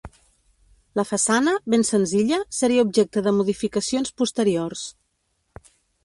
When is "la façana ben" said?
0.99-1.83